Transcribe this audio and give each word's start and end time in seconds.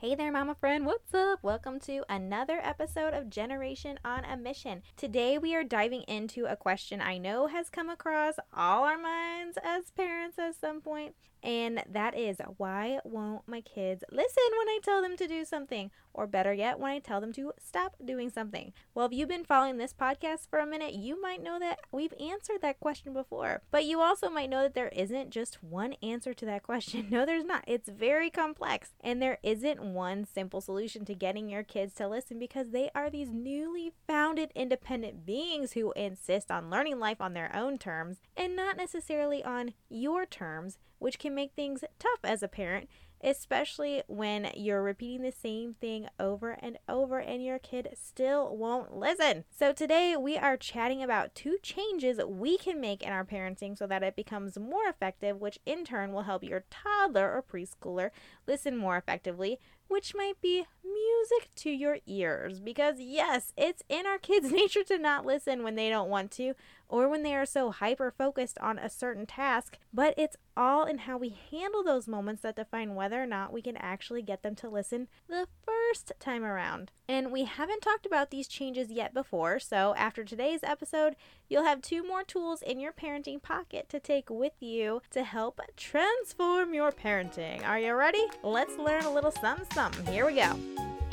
Hey 0.00 0.14
there, 0.14 0.32
mama 0.32 0.54
friend. 0.54 0.86
What's 0.86 1.12
up? 1.12 1.40
Welcome 1.42 1.78
to 1.80 2.02
another 2.08 2.58
episode 2.62 3.12
of 3.12 3.28
Generation 3.28 3.98
on 4.02 4.24
a 4.24 4.34
Mission. 4.34 4.80
Today, 4.96 5.36
we 5.36 5.54
are 5.54 5.62
diving 5.62 6.04
into 6.04 6.46
a 6.46 6.56
question 6.56 7.02
I 7.02 7.18
know 7.18 7.48
has 7.48 7.68
come 7.68 7.90
across 7.90 8.36
all 8.56 8.84
our 8.84 8.96
minds 8.96 9.58
as 9.62 9.90
parents 9.90 10.38
at 10.38 10.54
some 10.58 10.80
point, 10.80 11.16
and 11.42 11.82
that 11.90 12.16
is 12.16 12.38
why 12.56 13.00
won't 13.04 13.48
my 13.48 13.60
kids 13.60 14.04
listen 14.10 14.42
when 14.58 14.68
I 14.68 14.78
tell 14.82 15.02
them 15.02 15.16
to 15.16 15.26
do 15.26 15.44
something? 15.44 15.90
Or 16.12 16.26
better 16.26 16.52
yet, 16.52 16.80
when 16.80 16.90
I 16.90 16.98
tell 16.98 17.20
them 17.20 17.32
to 17.34 17.52
stop 17.58 17.94
doing 18.04 18.30
something? 18.30 18.72
Well, 18.94 19.06
if 19.06 19.12
you've 19.12 19.28
been 19.28 19.44
following 19.44 19.76
this 19.76 19.94
podcast 19.94 20.48
for 20.50 20.58
a 20.58 20.66
minute, 20.66 20.92
you 20.94 21.20
might 21.20 21.42
know 21.42 21.58
that 21.60 21.80
we've 21.92 22.14
answered 22.20 22.62
that 22.62 22.80
question 22.80 23.12
before. 23.12 23.62
But 23.70 23.84
you 23.84 24.00
also 24.00 24.28
might 24.28 24.50
know 24.50 24.62
that 24.62 24.74
there 24.74 24.88
isn't 24.88 25.30
just 25.30 25.62
one 25.62 25.94
answer 26.02 26.34
to 26.34 26.44
that 26.46 26.62
question. 26.62 27.08
No, 27.10 27.26
there's 27.26 27.44
not. 27.44 27.64
It's 27.66 27.88
very 27.88 28.30
complex, 28.30 28.90
and 29.00 29.20
there 29.20 29.38
isn't 29.42 29.82
one 29.82 30.24
simple 30.24 30.60
solution 30.60 31.04
to 31.06 31.14
getting 31.14 31.48
your 31.48 31.64
kids 31.64 31.94
to 31.94 32.08
listen 32.08 32.38
because 32.38 32.70
they 32.70 32.90
are 32.94 33.10
these 33.10 33.30
newly 33.30 33.92
founded 34.06 34.52
independent 34.54 35.26
beings 35.26 35.72
who 35.72 35.92
insist 35.92 36.50
on 36.50 36.70
learning 36.70 36.98
life 36.98 37.20
on 37.20 37.34
their 37.34 37.54
own 37.54 37.78
terms 37.78 38.18
and 38.36 38.54
not 38.54 38.76
necessarily 38.76 39.42
on 39.42 39.74
your 39.88 40.24
terms 40.24 40.78
which 41.00 41.18
can 41.18 41.34
make 41.34 41.52
things 41.54 41.82
tough 41.98 42.20
as 42.22 42.44
a 42.44 42.48
parent, 42.48 42.88
especially 43.22 44.02
when 44.06 44.50
you're 44.54 44.82
repeating 44.82 45.22
the 45.22 45.32
same 45.32 45.74
thing 45.74 46.06
over 46.18 46.52
and 46.52 46.78
over 46.88 47.18
and 47.18 47.44
your 47.44 47.58
kid 47.58 47.88
still 48.00 48.56
won't 48.56 48.94
listen. 48.94 49.44
So, 49.50 49.72
today 49.72 50.14
we 50.16 50.36
are 50.36 50.56
chatting 50.56 51.02
about 51.02 51.34
two 51.34 51.56
changes 51.62 52.20
we 52.24 52.56
can 52.56 52.80
make 52.80 53.02
in 53.02 53.12
our 53.12 53.24
parenting 53.24 53.76
so 53.76 53.86
that 53.88 54.02
it 54.02 54.14
becomes 54.14 54.58
more 54.58 54.88
effective, 54.88 55.40
which 55.40 55.58
in 55.66 55.84
turn 55.84 56.12
will 56.12 56.22
help 56.22 56.44
your 56.44 56.64
toddler 56.70 57.32
or 57.32 57.42
preschooler 57.42 58.10
listen 58.46 58.76
more 58.76 58.96
effectively, 58.96 59.58
which 59.90 60.14
might 60.14 60.40
be 60.40 60.64
music 60.84 61.50
to 61.56 61.70
your 61.70 61.98
ears. 62.06 62.60
Because, 62.60 62.96
yes, 62.98 63.52
it's 63.56 63.82
in 63.88 64.06
our 64.06 64.18
kids' 64.18 64.52
nature 64.52 64.84
to 64.84 64.98
not 64.98 65.26
listen 65.26 65.62
when 65.62 65.74
they 65.74 65.90
don't 65.90 66.08
want 66.08 66.30
to 66.32 66.54
or 66.90 67.08
when 67.08 67.22
they 67.22 67.34
are 67.34 67.46
so 67.46 67.70
hyper 67.70 68.10
focused 68.10 68.58
on 68.58 68.78
a 68.78 68.90
certain 68.90 69.24
task, 69.24 69.78
but 69.92 70.12
it's 70.16 70.36
all 70.56 70.84
in 70.84 70.98
how 70.98 71.16
we 71.16 71.36
handle 71.50 71.84
those 71.84 72.08
moments 72.08 72.42
that 72.42 72.56
define 72.56 72.94
whether 72.94 73.22
or 73.22 73.26
not 73.26 73.52
we 73.52 73.62
can 73.62 73.76
actually 73.76 74.22
get 74.22 74.42
them 74.42 74.56
to 74.56 74.68
listen 74.68 75.06
the 75.28 75.46
first 75.64 76.12
time 76.18 76.42
around. 76.44 76.90
And 77.08 77.30
we 77.30 77.44
haven't 77.44 77.80
talked 77.80 78.06
about 78.06 78.30
these 78.30 78.48
changes 78.48 78.90
yet 78.90 79.14
before, 79.14 79.60
so 79.60 79.94
after 79.96 80.24
today's 80.24 80.60
episode, 80.64 81.14
you'll 81.48 81.64
have 81.64 81.80
two 81.80 82.06
more 82.06 82.24
tools 82.24 82.60
in 82.60 82.80
your 82.80 82.92
parenting 82.92 83.40
pocket 83.40 83.88
to 83.88 84.00
take 84.00 84.28
with 84.28 84.54
you 84.60 85.00
to 85.10 85.22
help 85.22 85.60
transform 85.76 86.74
your 86.74 86.90
parenting. 86.90 87.64
Are 87.64 87.78
you 87.78 87.94
ready? 87.94 88.24
Let's 88.42 88.76
learn 88.76 89.04
a 89.04 89.12
little 89.12 89.30
something 89.30 89.66
something. 89.80 90.12
Here 90.12 90.26
we 90.26 90.34
go. 90.34 90.58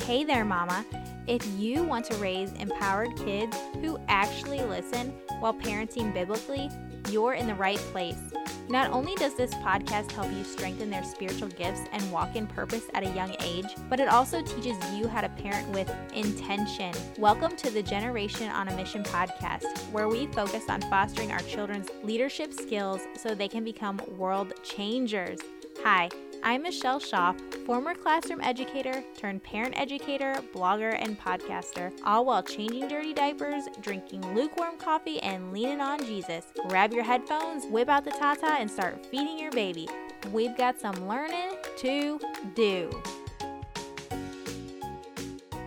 Hey 0.01 0.25
there, 0.25 0.43
Mama. 0.43 0.85
If 1.25 1.47
you 1.57 1.83
want 1.83 2.03
to 2.07 2.17
raise 2.17 2.51
empowered 2.51 3.15
kids 3.15 3.55
who 3.79 3.97
actually 4.09 4.61
listen 4.61 5.13
while 5.39 5.53
parenting 5.53 6.13
biblically, 6.13 6.69
you're 7.09 7.35
in 7.35 7.47
the 7.47 7.55
right 7.55 7.77
place. 7.77 8.19
Not 8.67 8.91
only 8.91 9.15
does 9.15 9.35
this 9.35 9.53
podcast 9.53 10.11
help 10.11 10.29
you 10.33 10.43
strengthen 10.43 10.89
their 10.89 11.05
spiritual 11.05 11.47
gifts 11.47 11.79
and 11.93 12.11
walk 12.11 12.35
in 12.35 12.45
purpose 12.45 12.83
at 12.93 13.03
a 13.03 13.15
young 13.15 13.33
age, 13.41 13.67
but 13.89 14.01
it 14.01 14.09
also 14.09 14.41
teaches 14.41 14.75
you 14.93 15.07
how 15.07 15.21
to 15.21 15.29
parent 15.29 15.69
with 15.69 15.89
intention. 16.13 16.91
Welcome 17.17 17.55
to 17.55 17.69
the 17.69 17.81
Generation 17.81 18.49
on 18.49 18.67
a 18.67 18.75
Mission 18.75 19.03
podcast, 19.03 19.77
where 19.93 20.09
we 20.09 20.27
focus 20.27 20.63
on 20.67 20.81
fostering 20.81 21.31
our 21.31 21.39
children's 21.39 21.87
leadership 22.03 22.51
skills 22.51 22.99
so 23.15 23.33
they 23.33 23.47
can 23.47 23.63
become 23.63 24.01
world 24.17 24.51
changers. 24.61 25.39
Hi. 25.85 26.09
I'm 26.43 26.63
Michelle 26.63 26.99
Schauf, 26.99 27.39
former 27.65 27.93
classroom 27.93 28.41
educator 28.41 29.03
turned 29.17 29.43
parent 29.43 29.79
educator, 29.79 30.35
blogger, 30.53 30.97
and 31.01 31.19
podcaster, 31.19 31.91
all 32.03 32.25
while 32.25 32.43
changing 32.43 32.87
dirty 32.87 33.13
diapers, 33.13 33.65
drinking 33.81 34.33
lukewarm 34.33 34.77
coffee, 34.77 35.19
and 35.21 35.51
leaning 35.51 35.81
on 35.81 36.03
Jesus. 36.05 36.45
Grab 36.67 36.93
your 36.93 37.03
headphones, 37.03 37.65
whip 37.65 37.89
out 37.89 38.05
the 38.05 38.11
Tata, 38.11 38.55
and 38.59 38.69
start 38.69 39.05
feeding 39.07 39.37
your 39.39 39.51
baby. 39.51 39.87
We've 40.31 40.55
got 40.55 40.79
some 40.79 41.07
learning 41.07 41.57
to 41.77 42.19
do. 42.55 42.89